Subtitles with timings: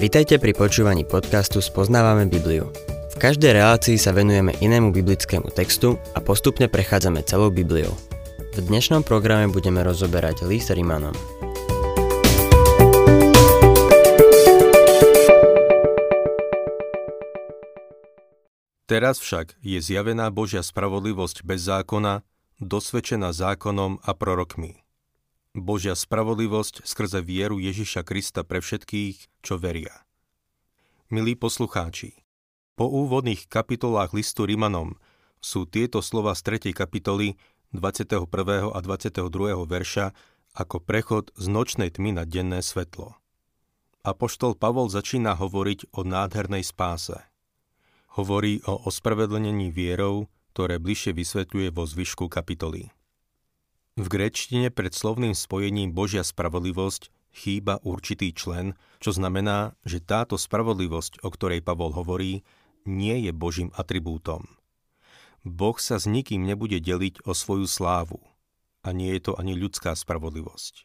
[0.00, 2.72] Vitajte pri počúvaní podcastu Spoznávame Bibliu.
[3.12, 7.92] V každej relácii sa venujeme inému biblickému textu a postupne prechádzame celou Bibliou.
[8.56, 11.12] V dnešnom programe budeme rozoberať list Rimanom.
[18.88, 22.24] Teraz však je zjavená Božia spravodlivosť bez zákona,
[22.56, 24.79] dosvedčená zákonom a prorokmi.
[25.50, 30.06] Božia spravodlivosť skrze vieru Ježiša Krista pre všetkých, čo veria.
[31.10, 32.22] Milí poslucháči,
[32.78, 34.94] po úvodných kapitolách listu Rimanom
[35.42, 36.70] sú tieto slova z 3.
[36.70, 37.34] kapitoly
[37.74, 38.30] 21.
[38.70, 39.26] a 22.
[39.66, 40.14] verša
[40.54, 43.18] ako prechod z nočnej tmy na denné svetlo.
[44.06, 47.18] Apoštol Pavol začína hovoriť o nádhernej spáse.
[48.14, 52.94] Hovorí o ospravedlnení vierou, ktoré bližšie vysvetľuje vo zvyšku kapitoly.
[53.98, 61.22] V gréčtine pred slovným spojením Božia spravodlivosť chýba určitý člen, čo znamená, že táto spravodlivosť,
[61.26, 62.42] o ktorej Pavol hovorí,
[62.86, 64.46] nie je Božím atribútom.
[65.42, 68.20] Boh sa s nikým nebude deliť o svoju slávu
[68.84, 70.84] a nie je to ani ľudská spravodlivosť.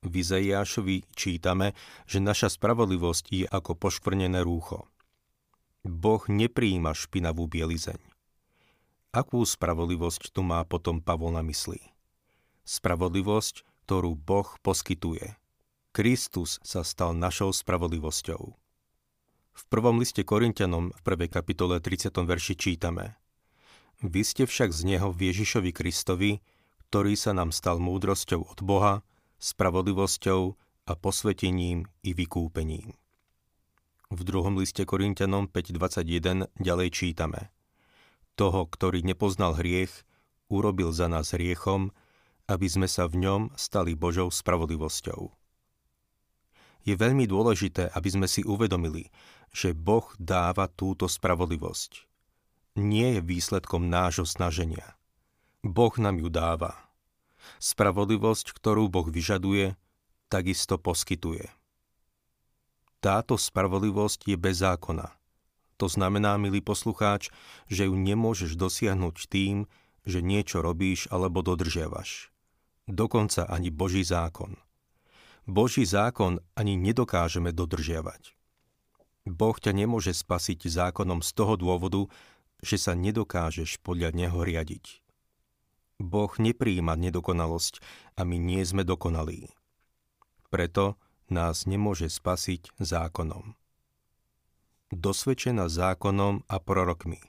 [0.00, 1.76] V Izaiášovi čítame,
[2.08, 4.88] že naša spravodlivosť je ako poškvrnené rúcho.
[5.84, 8.00] Boh nepríjima špinavú bielizeň.
[9.12, 11.82] Akú spravodlivosť tu má potom Pavol na mysli?
[12.64, 15.34] Spravodlivosť, ktorú Boh poskytuje.
[15.90, 18.42] Kristus sa stal našou spravodlivosťou.
[19.50, 21.26] V prvom liste Korintianom v 1.
[21.26, 22.14] kapitole 30.
[22.14, 23.18] verši čítame
[24.00, 26.40] Vy ste však z Neho v Ježišovi Kristovi,
[26.88, 29.04] ktorý sa nám stal múdrosťou od Boha,
[29.42, 30.40] spravodlivosťou
[30.88, 32.96] a posvetením i vykúpením.
[34.10, 37.54] V druhom liste Korintianom 5.21 ďalej čítame
[38.34, 40.02] Toho, ktorý nepoznal hriech,
[40.50, 41.94] urobil za nás hriechom,
[42.50, 45.30] aby sme sa v ňom stali Božou spravodlivosťou.
[46.82, 49.06] Je veľmi dôležité, aby sme si uvedomili,
[49.54, 52.10] že Boh dáva túto spravodlivosť.
[52.74, 54.98] Nie je výsledkom nášho snaženia.
[55.62, 56.74] Boh nám ju dáva.
[57.62, 59.78] Spravodlivosť, ktorú Boh vyžaduje,
[60.26, 61.46] takisto poskytuje.
[62.98, 65.12] Táto spravodlivosť je bez zákona.
[65.80, 67.32] To znamená, milý poslucháč,
[67.68, 69.64] že ju nemôžeš dosiahnuť tým,
[70.04, 72.29] že niečo robíš alebo dodržiavaš
[72.90, 74.58] dokonca ani Boží zákon.
[75.48, 78.36] Boží zákon ani nedokážeme dodržiavať.
[79.26, 82.06] Boh ťa nemôže spasiť zákonom z toho dôvodu,
[82.60, 85.00] že sa nedokážeš podľa neho riadiť.
[86.00, 87.84] Boh nepríjima nedokonalosť
[88.16, 89.52] a my nie sme dokonalí.
[90.48, 90.96] Preto
[91.28, 93.54] nás nemôže spasiť zákonom.
[94.90, 97.20] Dosvedčená zákonom a prorokmi.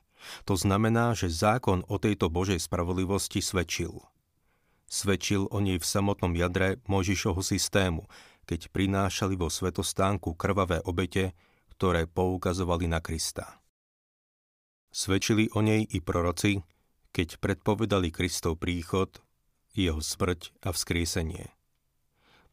[0.50, 4.02] To znamená, že zákon o tejto Božej spravodlivosti svedčil–
[4.92, 8.12] Svedčil o nej v samotnom jadre Mojžišovho systému,
[8.44, 11.32] keď prinášali vo svetostánku krvavé obete,
[11.72, 13.64] ktoré poukazovali na Krista.
[14.92, 16.60] Svedčili o nej i proroci,
[17.16, 19.24] keď predpovedali Kristov príchod,
[19.72, 21.56] jeho smrť a vzkriesenie.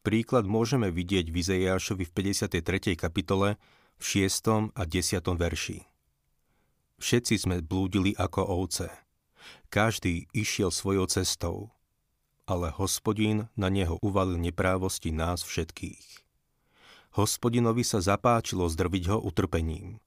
[0.07, 2.95] Príklad môžeme vidieť v Izejášovi v 53.
[2.95, 3.59] kapitole
[3.99, 4.79] v 6.
[4.79, 5.27] a 10.
[5.27, 5.83] verši.
[7.03, 8.95] Všetci sme blúdili ako ovce.
[9.75, 11.75] Každý išiel svojou cestou
[12.49, 16.25] ale hospodín na neho uvalil neprávosti nás všetkých.
[17.13, 20.01] Hospodinovi sa zapáčilo zdrviť ho utrpením.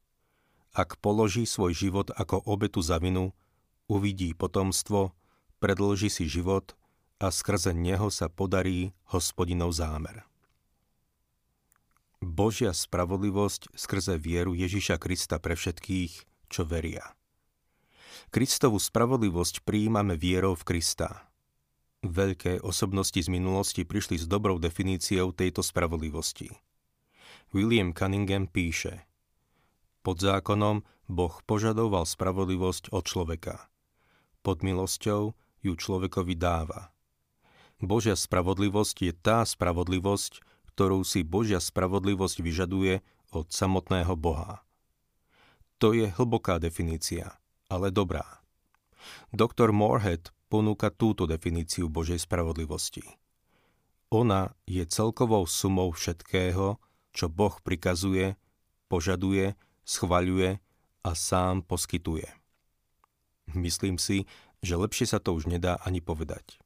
[0.73, 3.37] Ak položí svoj život ako obetu za vinu,
[3.85, 5.13] uvidí potomstvo,
[5.61, 6.73] predlží si život
[7.21, 10.25] a skrze neho sa podarí hospodinov zámer.
[12.21, 16.13] Božia spravodlivosť skrze vieru Ježiša Krista pre všetkých,
[16.49, 17.13] čo veria.
[18.33, 21.09] Kristovú spravodlivosť prijímame vierou v Krista–
[22.01, 26.49] Veľké osobnosti z minulosti prišli s dobrou definíciou tejto spravodlivosti.
[27.53, 29.05] William Cunningham píše
[30.01, 33.69] Pod zákonom Boh požadoval spravodlivosť od človeka.
[34.41, 36.89] Pod milosťou ju človekovi dáva.
[37.77, 40.41] Božia spravodlivosť je tá spravodlivosť,
[40.73, 44.65] ktorú si Božia spravodlivosť vyžaduje od samotného Boha.
[45.77, 47.37] To je hlboká definícia,
[47.69, 48.41] ale dobrá.
[49.29, 53.07] Doktor Moorhead ponúka túto definíciu Božej spravodlivosti.
[54.11, 56.75] Ona je celkovou sumou všetkého,
[57.15, 58.35] čo Boh prikazuje,
[58.91, 59.55] požaduje,
[59.87, 60.59] schvaľuje
[61.07, 62.27] a sám poskytuje.
[63.55, 64.27] Myslím si,
[64.59, 66.59] že lepšie sa to už nedá ani povedať.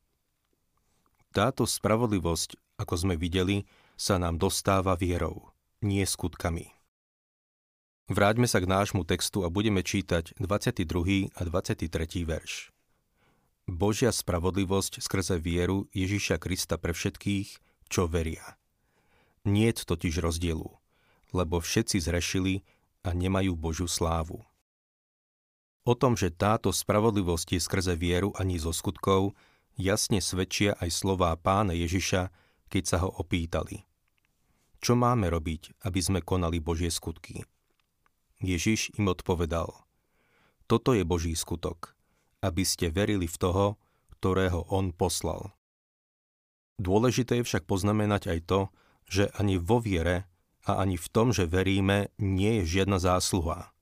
[1.30, 5.54] Táto spravodlivosť, ako sme videli, sa nám dostáva vierou,
[5.86, 6.74] nie skutkami.
[8.06, 11.34] Vráťme sa k nášmu textu a budeme čítať 22.
[11.34, 11.90] a 23.
[12.26, 12.75] verš.
[13.66, 17.50] Božia spravodlivosť skrze vieru Ježiša Krista pre všetkých,
[17.90, 18.62] čo veria.
[19.42, 20.70] Nie totiž rozdielu,
[21.34, 22.62] lebo všetci zrešili
[23.02, 24.46] a nemajú Božiu slávu.
[25.86, 29.34] O tom, že táto spravodlivosť je skrze vieru ani zo skutkov,
[29.78, 32.30] jasne svedčia aj slová pána Ježiša,
[32.70, 33.82] keď sa ho opýtali.
[34.78, 37.50] Čo máme robiť, aby sme konali Božie skutky?
[38.46, 39.74] Ježiš im odpovedal.
[40.70, 41.95] Toto je Boží skutok,
[42.46, 43.66] aby ste verili v toho,
[44.22, 45.58] ktorého On poslal.
[46.78, 48.60] Dôležité je však poznamenať aj to,
[49.10, 50.30] že ani vo viere
[50.66, 53.74] a ani v tom, že veríme, nie je žiadna zásluha.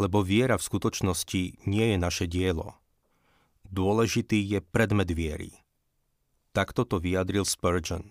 [0.00, 2.80] Lebo viera v skutočnosti nie je naše dielo.
[3.68, 5.60] Dôležitý je predmet viery.
[6.56, 8.10] Takto to vyjadril Spurgeon.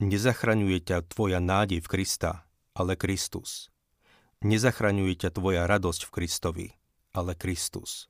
[0.00, 3.68] Nezachraňuje ťa tvoja nádej v Krista, ale Kristus.
[4.40, 6.68] Nezachraňuje ťa tvoja radosť v Kristovi,
[7.12, 8.08] ale Kristus.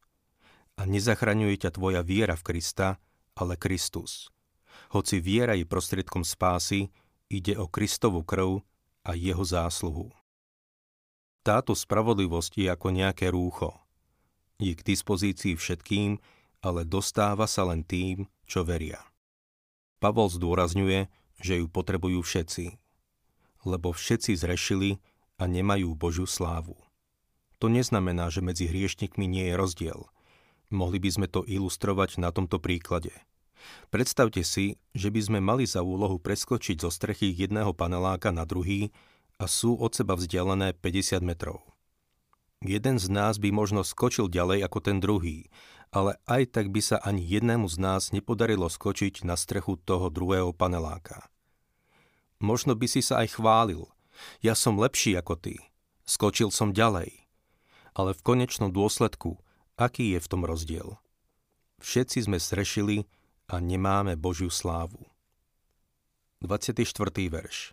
[0.80, 2.96] A nezachraňuje ťa tvoja viera v Krista,
[3.36, 4.32] ale Kristus.
[4.96, 6.88] Hoci viera je prostriedkom spásy,
[7.28, 8.64] ide o Kristovu krv
[9.04, 10.08] a jeho zásluhu.
[11.44, 13.76] Táto spravodlivosť je ako nejaké rúcho.
[14.56, 16.16] Je k dispozícii všetkým,
[16.64, 19.04] ale dostáva sa len tým, čo veria.
[20.00, 22.76] Pavol zdôrazňuje, že ju potrebujú všetci,
[23.68, 25.00] lebo všetci zrešili
[25.40, 26.76] a nemajú Božiu slávu.
[27.60, 30.00] To neznamená, že medzi hriešnikmi nie je rozdiel.
[30.70, 33.10] Mohli by sme to ilustrovať na tomto príklade–
[33.90, 38.94] Predstavte si, že by sme mali za úlohu preskočiť zo strechy jedného paneláka na druhý
[39.40, 41.64] a sú od seba vzdialené 50 metrov.
[42.60, 45.48] Jeden z nás by možno skočil ďalej ako ten druhý,
[45.90, 50.52] ale aj tak by sa ani jednému z nás nepodarilo skočiť na strechu toho druhého
[50.52, 51.26] paneláka.
[52.38, 53.88] Možno by si sa aj chválil.
[54.44, 55.56] Ja som lepší ako ty.
[56.04, 57.24] Skočil som ďalej.
[57.96, 59.40] Ale v konečnom dôsledku,
[59.80, 61.00] aký je v tom rozdiel?
[61.80, 63.08] Všetci sme srešili
[63.48, 65.08] a nemáme Božiu slávu.
[66.44, 66.84] 24.
[67.32, 67.72] verš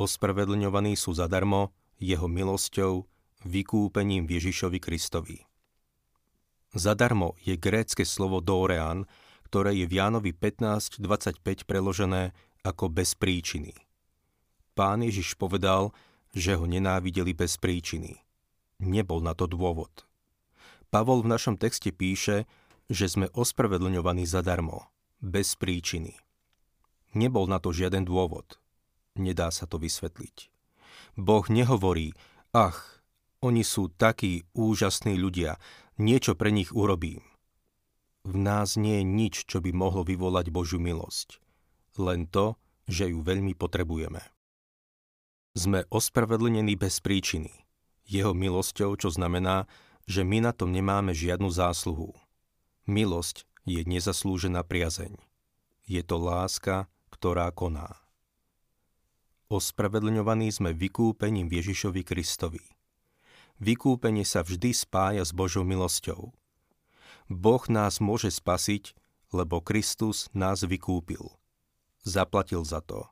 [0.00, 3.04] Ospravedlňovaní sú zadarmo jeho milosťou,
[3.44, 5.44] vykúpením Ježišovi Kristovi.
[6.72, 9.04] Zadarmo je grécke slovo dorean,
[9.44, 12.32] ktoré je v Jánovi 15.25 preložené
[12.64, 13.76] ako bez príčiny.
[14.72, 15.92] Pán Ježiš povedal,
[16.32, 18.22] že ho nenávideli bez príčiny.
[18.80, 20.09] Nebol na to dôvod.
[20.90, 22.50] Pavol v našom texte píše,
[22.90, 24.90] že sme ospravedlňovaní zadarmo,
[25.22, 26.18] bez príčiny.
[27.14, 28.58] Nebol na to žiaden dôvod.
[29.14, 30.50] Nedá sa to vysvetliť.
[31.14, 32.14] Boh nehovorí,
[32.50, 33.02] ach,
[33.38, 35.62] oni sú takí úžasní ľudia,
[35.94, 37.22] niečo pre nich urobím.
[38.26, 41.40] V nás nie je nič, čo by mohlo vyvolať Božiu milosť.
[41.96, 42.58] Len to,
[42.90, 44.20] že ju veľmi potrebujeme.
[45.54, 47.50] Sme ospravedlnení bez príčiny.
[48.06, 49.70] Jeho milosťou, čo znamená,
[50.10, 52.18] že my na tom nemáme žiadnu zásluhu.
[52.90, 55.14] Milosť je nezaslúžená priazeň.
[55.86, 57.94] Je to láska, ktorá koná.
[59.46, 62.62] Ospravedlňovaní sme vykúpením Ježišovi Kristovi.
[63.62, 66.34] Vykúpenie sa vždy spája s Božou milosťou.
[67.30, 68.98] Boh nás môže spasiť,
[69.30, 71.22] lebo Kristus nás vykúpil.
[72.02, 73.06] Zaplatil za to.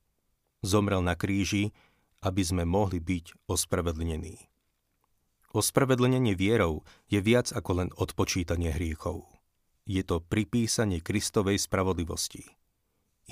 [0.67, 1.71] Zomrel na kríži,
[2.19, 4.48] aby sme mohli byť ospravedlnení.
[5.57, 9.39] Ospravedlnenie vierou je viac ako len odpočítanie hriechov
[9.89, 12.45] je to pripísanie Kristovej spravodlivosti.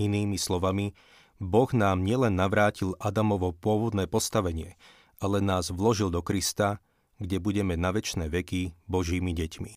[0.00, 0.96] Inými slovami,
[1.36, 4.80] Boh nám nielen navrátil Adamovo pôvodné postavenie,
[5.20, 6.80] ale nás vložil do Krista,
[7.20, 9.76] kde budeme na väčšie veky Božími deťmi.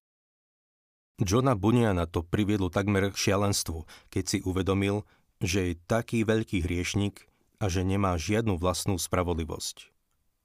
[1.19, 5.03] Johna Buniana to priviedlo takmer k šialenstvu, keď si uvedomil,
[5.43, 7.27] že je taký veľký hriešnik
[7.59, 9.91] a že nemá žiadnu vlastnú spravodlivosť.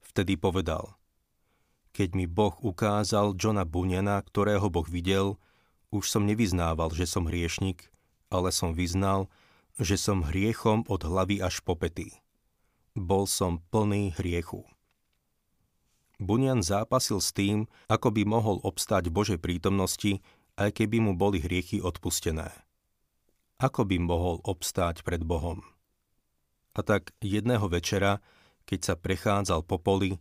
[0.03, 0.99] Vtedy povedal,
[1.95, 5.39] keď mi Boh ukázal Johna Buniana, ktorého Boh videl,
[5.95, 7.87] už som nevyznával, že som hriešnik,
[8.27, 9.31] ale som vyznal,
[9.79, 12.11] že som hriechom od hlavy až po pety.
[12.99, 14.67] Bol som plný hriechu.
[16.19, 20.19] Bunian zápasil s tým, ako by mohol obstáť v Božej prítomnosti,
[20.59, 22.51] aj keby mu boli hriechy odpustené.
[23.59, 25.63] Ako by mohol obstáť pred Bohom?
[26.75, 28.19] A tak jedného večera,
[28.67, 30.19] keď sa prechádzal po poli,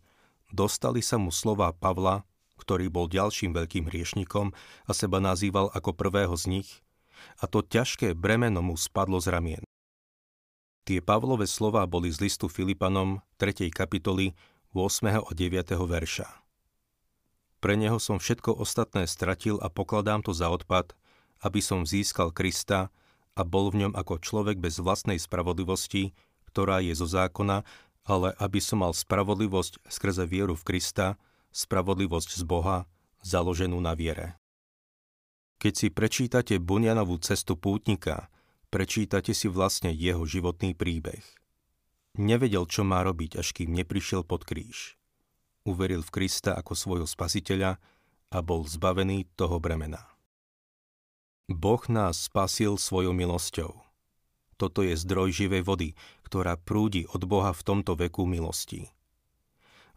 [0.54, 2.22] dostali sa mu slova Pavla,
[2.62, 4.54] ktorý bol ďalším veľkým hriešnikom
[4.86, 6.70] a seba nazýval ako prvého z nich,
[7.42, 9.64] a to ťažké bremeno mu spadlo z ramien.
[10.84, 13.72] Tie Pavlové slova boli z listu Filipanom 3.
[13.72, 14.36] kapitoly
[14.76, 15.10] 8.
[15.18, 15.74] a 9.
[15.74, 16.28] verša.
[17.64, 20.92] Pre neho som všetko ostatné stratil a pokladám to za odpad,
[21.40, 22.92] aby som získal Krista
[23.32, 26.12] a bol v ňom ako človek bez vlastnej spravodlivosti,
[26.52, 27.64] ktorá je zo zákona,
[28.04, 31.16] ale aby som mal spravodlivosť skrze vieru v Krista,
[31.52, 32.84] spravodlivosť z Boha,
[33.24, 34.36] založenú na viere.
[35.56, 38.28] Keď si prečítate Bunianovú cestu pútnika,
[38.68, 41.24] prečítate si vlastne jeho životný príbeh.
[42.14, 44.94] nevedel, čo má robiť, až kým neprišiel pod kríž.
[45.66, 47.80] Uveril v Krista ako svojho spasiteľa
[48.30, 50.04] a bol zbavený toho bremena.
[51.48, 53.83] Boh nás spasil svojou milosťou.
[54.54, 55.88] Toto je zdroj živej vody,
[56.26, 58.90] ktorá prúdi od Boha v tomto veku milosti.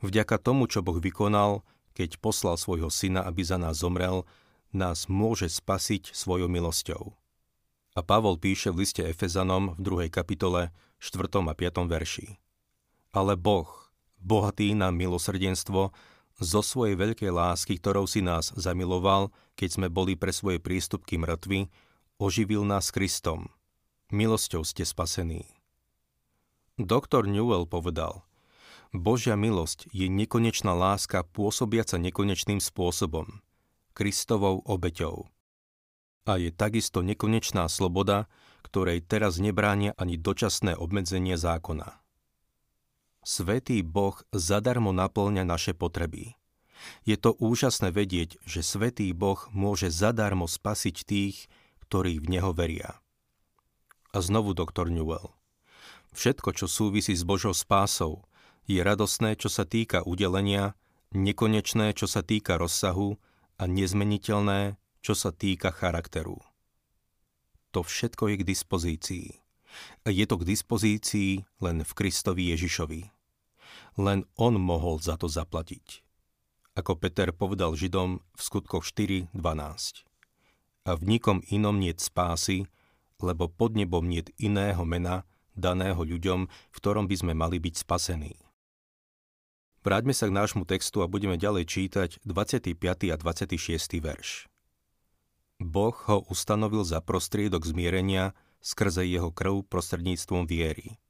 [0.01, 1.65] Vďaka tomu, čo Boh vykonal,
[1.97, 4.25] keď poslal svojho syna, aby za nás zomrel,
[4.69, 7.17] nás môže spasiť svojou milosťou.
[7.97, 10.13] A Pavol píše v liste Efezanom v 2.
[10.13, 10.69] kapitole
[11.01, 11.41] 4.
[11.41, 11.89] a 5.
[11.89, 12.37] verši.
[13.09, 13.89] Ale Boh,
[14.21, 15.89] bohatý na milosrdenstvo,
[16.37, 21.73] zo svojej veľkej lásky, ktorou si nás zamiloval, keď sme boli pre svoje prístupky mŕtvi,
[22.21, 23.49] oživil nás Kristom.
[24.07, 25.43] Milosťou ste spasení.
[26.79, 28.23] Doktor Newell povedal,
[28.95, 33.43] Božia milosť je nekonečná láska pôsobiaca nekonečným spôsobom,
[33.91, 35.27] Kristovou obeťou.
[36.23, 38.31] A je takisto nekonečná sloboda,
[38.63, 41.99] ktorej teraz nebránia ani dočasné obmedzenie zákona.
[43.27, 46.39] Svetý Boh zadarmo naplňa naše potreby.
[47.03, 51.51] Je to úžasné vedieť, že Svetý Boh môže zadarmo spasiť tých,
[51.83, 53.03] ktorí v Neho veria.
[54.17, 55.29] A znovu doktor Newell.
[56.17, 58.25] Všetko, čo súvisí s Božou spásou,
[58.65, 60.73] je radosné, čo sa týka udelenia,
[61.13, 63.21] nekonečné, čo sa týka rozsahu
[63.61, 66.41] a nezmeniteľné, čo sa týka charakteru.
[67.77, 69.27] To všetko je k dispozícii.
[70.01, 73.13] A je to k dispozícii len v Kristovi Ježišovi.
[74.01, 76.01] Len On mohol za to zaplatiť.
[76.73, 79.37] Ako Peter povedal Židom v skutkoch 4.12.
[80.89, 82.65] A v nikom inom niet spásy,
[83.21, 85.25] lebo pod nebom niet iného mena,
[85.57, 88.37] daného ľuďom, v ktorom by sme mali byť spasení.
[89.81, 92.75] Vráťme sa k nášmu textu a budeme ďalej čítať 25.
[93.09, 94.03] a 26.
[94.03, 94.51] verš.
[95.57, 101.01] Boh ho ustanovil za prostriedok zmierenia skrze jeho krv prostredníctvom viery.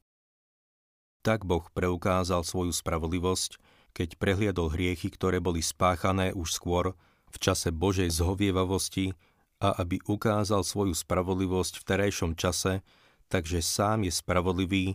[1.26, 3.60] Tak Boh preukázal svoju spravodlivosť,
[3.92, 6.96] keď prehliadol hriechy, ktoré boli spáchané už skôr
[7.28, 9.12] v čase Božej zhovievavosti
[9.58, 12.86] a aby ukázal svoju spravodlivosť v terajšom čase,
[13.28, 14.86] takže sám je spravodlivý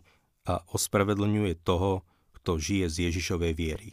[0.46, 2.06] a ospravedlňuje toho,
[2.38, 3.90] kto žije z Ježišovej viery.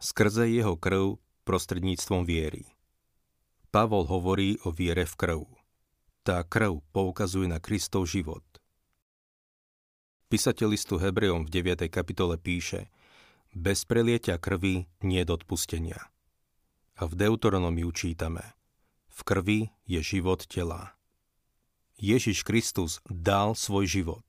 [0.00, 2.68] Skrze jeho krv prostredníctvom viery.
[3.72, 5.40] Pavol hovorí o viere v krv.
[6.24, 8.44] Tá krv poukazuje na Kristov život.
[10.32, 11.88] Písateľ listu Hebrejom v 9.
[11.92, 12.88] kapitole píše
[13.52, 16.00] Bez prelieťa krvi nie je odpustenia.
[16.96, 18.56] A v Deuteronomiu čítame
[19.14, 20.98] V krvi je život tela.
[21.94, 24.26] Ježiš Kristus dal svoj život.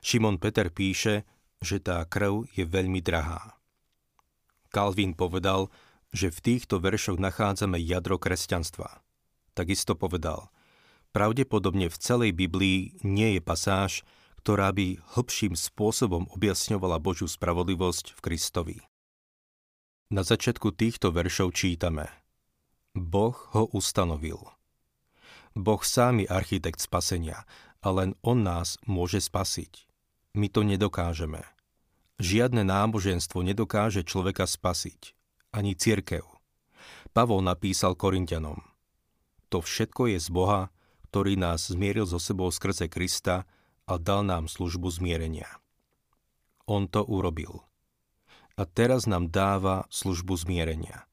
[0.00, 1.28] Šimon Peter píše,
[1.60, 3.60] že tá krv je veľmi drahá.
[4.72, 5.68] Calvin povedal,
[6.16, 9.04] že v týchto veršoch nachádzame jadro kresťanstva.
[9.52, 10.48] Takisto povedal,
[11.12, 14.00] pravdepodobne v celej Biblii nie je pasáž,
[14.40, 18.78] ktorá by hlbším spôsobom objasňovala Božiu spravodlivosť v Kristovi.
[20.08, 22.25] Na začiatku týchto veršov čítame
[22.96, 24.40] Boh ho ustanovil.
[25.52, 27.44] Boh sám je architekt spasenia
[27.84, 29.84] a len On nás môže spasiť.
[30.32, 31.44] My to nedokážeme.
[32.16, 35.12] Žiadne náboženstvo nedokáže človeka spasiť.
[35.52, 36.24] Ani církev.
[37.12, 38.64] Pavol napísal Korintianom.
[39.52, 40.72] To všetko je z Boha,
[41.12, 43.44] ktorý nás zmieril so sebou skrze Krista
[43.84, 45.48] a dal nám službu zmierenia.
[46.64, 47.60] On to urobil.
[48.56, 51.04] A teraz nám dáva službu zmierenia.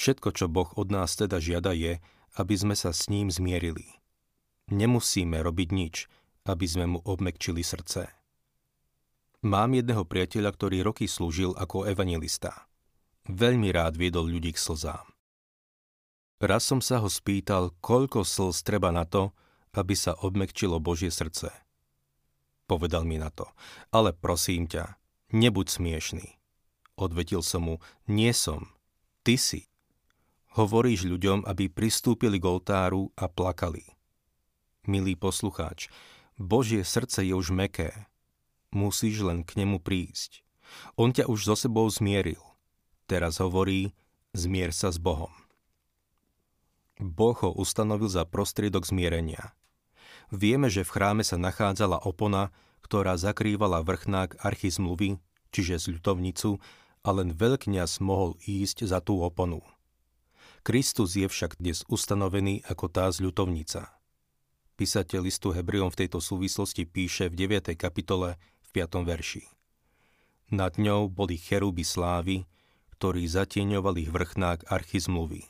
[0.00, 2.00] Všetko, čo Boh od nás teda žiada je,
[2.40, 4.00] aby sme sa s ním zmierili.
[4.72, 6.08] Nemusíme robiť nič,
[6.48, 8.08] aby sme mu obmekčili srdce.
[9.44, 12.64] Mám jedného priateľa, ktorý roky slúžil ako evangelista.
[13.28, 15.04] Veľmi rád viedol ľudí k slzám.
[16.40, 19.36] Raz som sa ho spýtal, koľko slz treba na to,
[19.76, 21.52] aby sa obmekčilo Božie srdce.
[22.64, 23.52] Povedal mi na to,
[23.92, 24.96] ale prosím ťa,
[25.36, 26.40] nebuď smiešný.
[26.96, 27.76] Odvetil som mu,
[28.08, 28.72] nie som,
[29.20, 29.69] ty si.
[30.58, 33.86] Hovoríš ľuďom, aby pristúpili k oltáru a plakali.
[34.86, 35.86] Milý poslucháč,
[36.34, 38.10] Božie srdce je už meké,
[38.70, 40.46] Musíš len k nemu prísť.
[40.94, 42.38] On ťa už so sebou zmieril.
[43.10, 43.90] Teraz hovorí,
[44.30, 45.34] zmier sa s Bohom.
[47.02, 49.50] Boh ho ustanovil za prostriedok zmierenia.
[50.30, 52.54] Vieme, že v chráme sa nachádzala opona,
[52.86, 55.18] ktorá zakrývala vrchnák archizmluvy,
[55.50, 56.62] čiže zľutovnicu,
[57.02, 59.66] a len veľkňaz mohol ísť za tú oponu.
[60.60, 63.96] Kristus je však dnes ustanovený ako tá zľutovnica.
[64.76, 67.72] Písateľ listu Hebrejom v tejto súvislosti píše v 9.
[67.80, 69.00] kapitole v 5.
[69.00, 69.48] verši.
[70.52, 72.44] Nad ňou boli cheruby slávy,
[72.92, 75.48] ktorí zatieňovali vrchnák archizmluvy.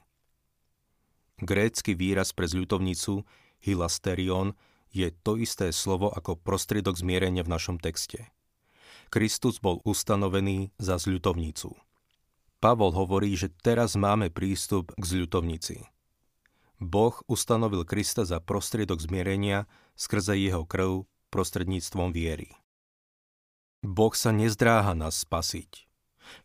[1.42, 3.26] Grécky výraz pre zľutovnicu
[3.66, 4.54] hilasterion
[4.94, 8.30] je to isté slovo ako prostriedok zmierenia v našom texte.
[9.10, 11.89] Kristus bol ustanovený za zľutovnicu.
[12.60, 15.88] Pavol hovorí, že teraz máme prístup k zľutovnici.
[16.76, 19.64] Boh ustanovil Krista za prostriedok zmierenia
[19.96, 22.52] skrze jeho krv prostredníctvom viery.
[23.80, 25.88] Boh sa nezdráha nás spasiť.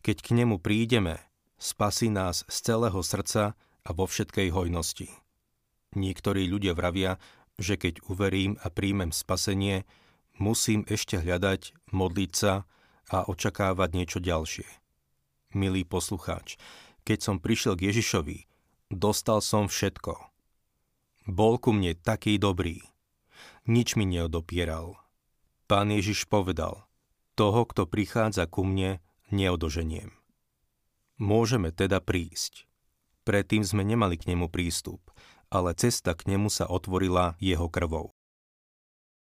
[0.00, 1.20] Keď k nemu prídeme,
[1.60, 3.52] spasí nás z celého srdca
[3.84, 5.12] a vo všetkej hojnosti.
[5.96, 7.20] Niektorí ľudia vravia,
[7.60, 9.84] že keď uverím a príjmem spasenie,
[10.36, 12.64] musím ešte hľadať, modliť sa
[13.08, 14.85] a očakávať niečo ďalšie.
[15.56, 16.60] Milý poslucháč,
[17.08, 18.44] keď som prišiel k Ježišovi,
[18.92, 20.12] dostal som všetko.
[21.24, 22.84] Bol ku mne taký dobrý.
[23.64, 25.00] Nič mi neodopieral.
[25.64, 26.84] Pán Ježiš povedal,
[27.40, 29.00] toho, kto prichádza ku mne,
[29.32, 30.12] neodoženiem.
[31.16, 32.68] Môžeme teda prísť.
[33.24, 35.08] Predtým sme nemali k nemu prístup,
[35.48, 38.12] ale cesta k nemu sa otvorila jeho krvou.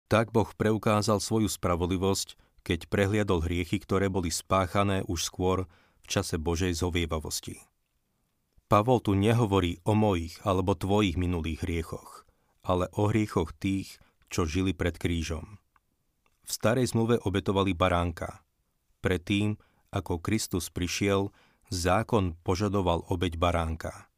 [0.09, 5.69] Tak Boh preukázal svoju spravodlivosť, keď prehliadol hriechy, ktoré boli spáchané už skôr
[6.03, 7.63] v čase Božej zovievavosti.
[8.67, 12.27] Pavol tu nehovorí o mojich alebo tvojich minulých hriechoch,
[12.63, 15.61] ale o hriechoch tých, čo žili pred krížom.
[16.43, 18.43] V starej zmluve obetovali baránka.
[18.99, 19.55] Predtým,
[19.93, 21.31] ako Kristus prišiel,
[21.71, 24.09] zákon požadoval obeť baránka.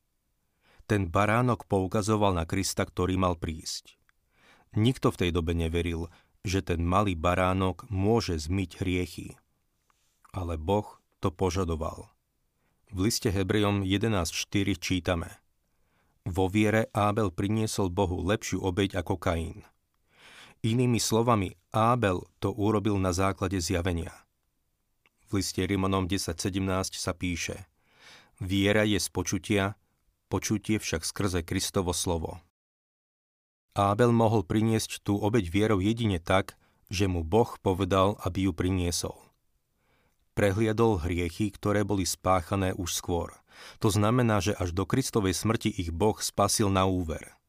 [0.85, 3.97] Ten baránok poukazoval na Krista, ktorý mal prísť.
[4.77, 6.09] Nikto v tej dobe neveril,
[6.45, 9.33] že ten malý baránok môže zmyť hriechy.
[10.29, 12.13] Ale Boh to požadoval.
[12.94, 15.41] V liste Hebrejom 11.4 čítame
[16.22, 19.65] Vo viere Ábel priniesol Bohu lepšiu obeď ako Kain.
[20.62, 24.13] Inými slovami, Ábel to urobil na základe zjavenia.
[25.34, 27.65] V liste Rimonom 10.17 sa píše
[28.38, 29.74] Viera je z počutia
[30.29, 32.38] počutie však skrze Kristovo slovo.
[33.74, 36.53] Ábel mohol priniesť tú obeď vierou jedine tak,
[36.94, 39.17] že mu Boh povedal, aby ju priniesol.
[40.35, 43.31] Prehliadol hriechy, ktoré boli spáchané už skôr.
[43.79, 47.39] To znamená, že až do Kristovej smrti ich Boh spasil na úver.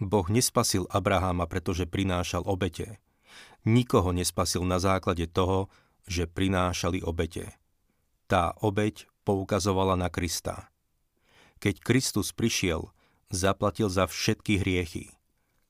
[0.00, 3.00] Boh nespasil Abraháma, pretože prinášal obete.
[3.68, 5.68] Nikoho nespasil na základe toho,
[6.08, 7.52] že prinášali obete.
[8.24, 10.72] Tá obeť poukazovala na Krista.
[11.60, 12.92] Keď Kristus prišiel,
[13.28, 15.12] zaplatil za všetky hriechy.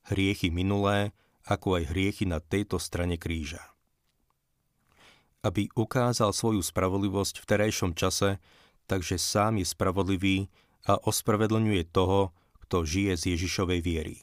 [0.06, 1.10] Hriechy minulé,
[1.46, 3.75] ako aj hriechy na tejto strane kríža.
[5.46, 8.42] Aby ukázal svoju spravodlivosť v terajšom čase,
[8.90, 10.50] takže sám je spravodlivý
[10.90, 12.34] a ospravedlňuje toho,
[12.66, 14.16] kto žije z Ježišovej viery.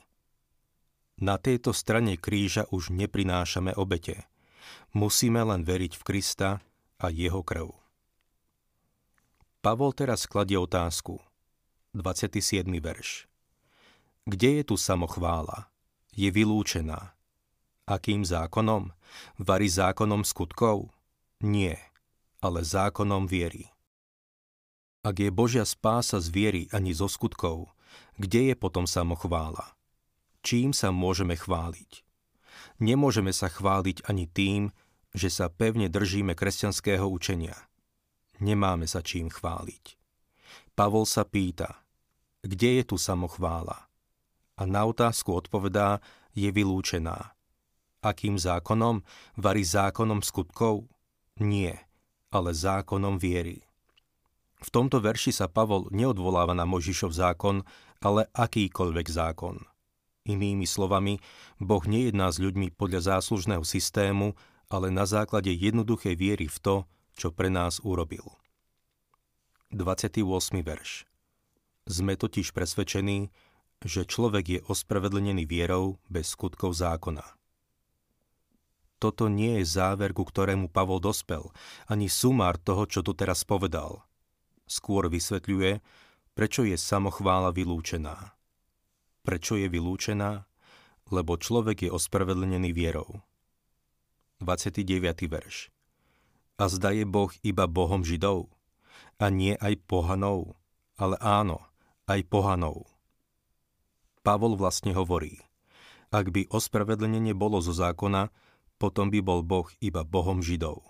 [1.23, 4.27] Na tejto strane kríža už neprinášame obete.
[4.91, 6.49] Musíme len veriť v Krista
[6.99, 7.71] a jeho krv.
[9.63, 11.23] Pavol teraz kladie otázku–
[11.95, 12.67] 27.
[12.83, 13.29] verš.
[14.25, 15.69] Kde je tu samochvála?
[16.17, 17.13] Je vylúčená.
[17.85, 18.89] Akým zákonom?
[19.37, 20.89] Varí zákonom skutkov?
[21.43, 21.75] Nie,
[22.39, 23.67] ale zákonom viery.
[25.03, 27.67] Ak je Božia spása z viery ani zo skutkov,
[28.15, 29.75] kde je potom samochvála?
[30.39, 32.07] Čím sa môžeme chváliť?
[32.79, 34.71] Nemôžeme sa chváliť ani tým,
[35.11, 37.59] že sa pevne držíme kresťanského učenia.
[38.39, 39.99] Nemáme sa čím chváliť.
[40.73, 41.77] Pavol sa pýta–
[42.43, 43.87] kde je tu samochvála?
[44.59, 46.03] A na otázku odpovedá,
[46.35, 47.31] je vylúčená.
[48.03, 48.99] Akým zákonom?
[49.39, 50.83] Varí zákonom skutkov?
[51.41, 51.81] Nie,
[52.29, 53.65] ale zákonom viery.
[54.63, 57.65] V tomto verši sa Pavol neodvoláva na Možišov zákon,
[57.99, 59.59] ale akýkoľvek zákon.
[60.23, 61.19] Inými slovami,
[61.59, 64.39] Boh nejedná s ľuďmi podľa záslužného systému,
[64.71, 66.75] ale na základe jednoduchej viery v to,
[67.13, 68.23] čo pre nás urobil.
[69.75, 70.23] 28.
[70.63, 71.03] verš
[71.83, 73.27] sme totiž presvedčení,
[73.83, 77.42] že človek je ospravedlnený vierou bez skutkov zákona.
[79.03, 81.51] Toto nie je záver, ku ktorému Pavol dospel,
[81.91, 83.99] ani sumár toho, čo tu teraz povedal.
[84.63, 85.83] Skôr vysvetľuje,
[86.31, 88.31] prečo je samochvála vylúčená.
[89.27, 90.47] Prečo je vylúčená?
[91.11, 93.19] Lebo človek je ospravedlnený vierou.
[94.39, 94.87] 29.
[95.27, 95.67] verš.
[96.55, 98.47] A zda je Boh iba Bohom Židov,
[99.19, 100.55] a nie aj pohanov,
[100.95, 101.59] ale áno,
[102.07, 102.87] aj pohanov.
[104.23, 105.43] Pavol vlastne hovorí,
[106.07, 108.31] ak by ospravedlnenie bolo zo zákona,
[108.77, 110.83] potom by bol Boh iba Bohom Židov.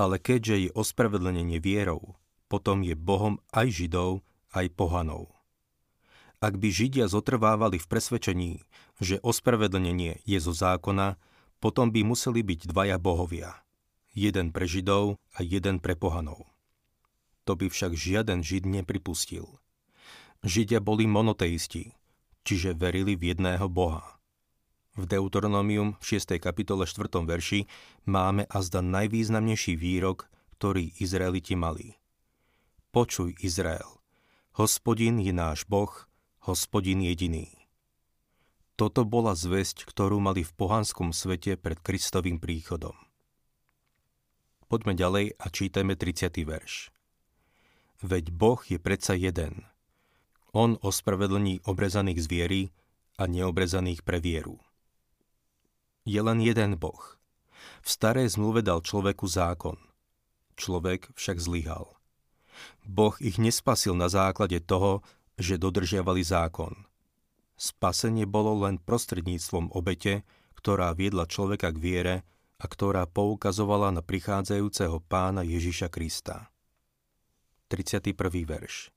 [0.00, 2.16] Ale keďže je ospravedlnenie vierou,
[2.50, 5.30] potom je Bohom aj Židov, aj pohanov.
[6.40, 8.52] Ak by Židia zotrvávali v presvedčení,
[8.96, 11.20] že ospravedlnenie je zo zákona,
[11.60, 13.60] potom by museli byť dvaja bohovia.
[14.16, 16.48] Jeden pre Židov a jeden pre pohanov.
[17.44, 19.46] To by však žiaden Žid nepripustil.
[20.40, 21.92] Židia boli monoteisti,
[22.48, 24.19] čiže verili v jedného Boha.
[24.98, 26.42] V Deuteronomium v 6.
[26.42, 27.22] kapitole 4.
[27.22, 27.70] verši
[28.10, 30.26] máme azda najvýznamnejší výrok,
[30.58, 31.94] ktorý Izraeliti mali.
[32.90, 33.86] Počuj, Izrael,
[34.58, 35.94] hospodin je náš Boh,
[36.42, 37.46] hospodin jediný.
[38.74, 42.98] Toto bola zväzť, ktorú mali v pohanskom svete pred Kristovým príchodom.
[44.66, 46.34] Poďme ďalej a čítame 30.
[46.42, 46.90] verš.
[48.02, 49.70] Veď Boh je predsa jeden.
[50.50, 52.74] On ospravedlní obrezaných zvierí
[53.22, 54.58] a neobrezaných pre vieru
[56.10, 56.98] je len jeden Boh.
[57.86, 59.78] V starej zmluve dal človeku zákon.
[60.58, 61.86] Človek však zlyhal.
[62.84, 65.06] Boh ich nespasil na základe toho,
[65.40, 66.74] že dodržiavali zákon.
[67.56, 70.26] Spasenie bolo len prostredníctvom obete,
[70.58, 72.16] ktorá viedla človeka k viere
[72.60, 76.52] a ktorá poukazovala na prichádzajúceho pána Ježiša Krista.
[77.72, 78.12] 31.
[78.44, 78.92] verš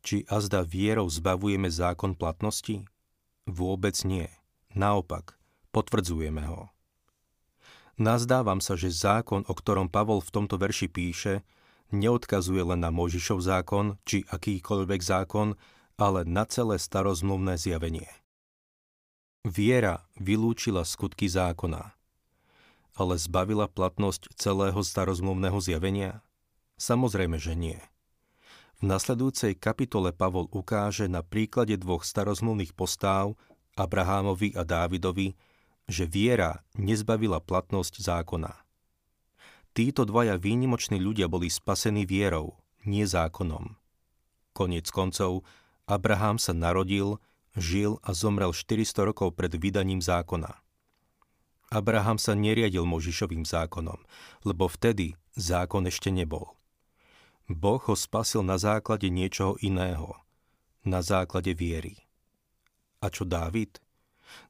[0.00, 2.86] Či azda vierou zbavujeme zákon platnosti?
[3.44, 4.30] Vôbec nie.
[4.72, 5.36] Naopak,
[5.72, 6.68] potvrdzujeme ho.
[7.96, 11.44] Nazdávam sa, že zákon, o ktorom Pavol v tomto verši píše,
[11.92, 15.56] neodkazuje len na Možišov zákon či akýkoľvek zákon,
[16.00, 18.08] ale na celé starozmluvné zjavenie.
[19.44, 21.92] Viera vylúčila skutky zákona,
[22.96, 26.22] ale zbavila platnosť celého starozmluvného zjavenia?
[26.78, 27.80] Samozrejme, že nie.
[28.80, 33.38] V nasledujúcej kapitole Pavol ukáže na príklade dvoch starozmluvných postáv,
[33.78, 35.38] Abrahámovi a Dávidovi,
[35.90, 38.52] že viera nezbavila platnosť zákona.
[39.72, 43.80] Títo dvaja výnimoční ľudia boli spasení vierou, nie zákonom.
[44.52, 45.48] Koniec koncov,
[45.88, 47.16] Abraham sa narodil,
[47.56, 50.60] žil a zomrel 400 rokov pred vydaním zákona.
[51.72, 53.96] Abraham sa neriadil Možišovým zákonom,
[54.44, 56.52] lebo vtedy zákon ešte nebol.
[57.48, 60.20] Boh ho spasil na základe niečoho iného,
[60.84, 61.96] na základe viery.
[63.00, 63.80] A čo Dávid?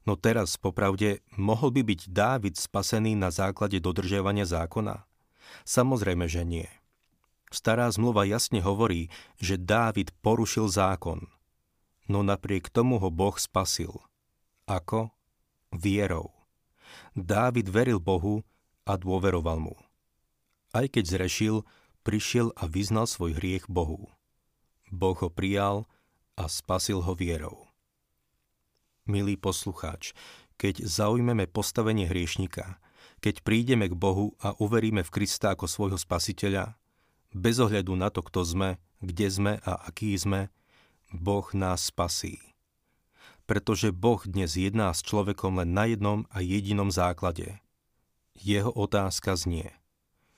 [0.03, 5.07] No teraz, popravde, mohol by byť Dávid spasený na základe dodržiavania zákona?
[5.63, 6.67] Samozrejme, že nie.
[7.53, 11.29] Stará zmluva jasne hovorí, že Dávid porušil zákon.
[12.09, 13.93] No napriek tomu ho Boh spasil.
[14.67, 15.13] Ako?
[15.71, 16.33] Vierou.
[17.15, 18.43] Dávid veril Bohu
[18.83, 19.75] a dôveroval mu.
[20.73, 21.63] Aj keď zrešil,
[22.01, 24.11] prišiel a vyznal svoj hriech Bohu.
[24.91, 25.87] Boh ho prijal
[26.35, 27.62] a spasil ho vierou
[29.05, 30.15] milý poslucháč,
[30.55, 32.79] keď zaujmeme postavenie hriešnika,
[33.23, 36.75] keď prídeme k Bohu a uveríme v Krista ako svojho spasiteľa,
[37.33, 40.53] bez ohľadu na to, kto sme, kde sme a aký sme,
[41.11, 42.39] Boh nás spasí.
[43.43, 47.59] Pretože Boh dnes jedná s človekom len na jednom a jedinom základe.
[48.39, 49.75] Jeho otázka znie,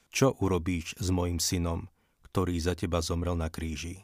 [0.09, 1.87] čo urobíš s mojim synom,
[2.27, 4.03] ktorý za teba zomrel na kríži?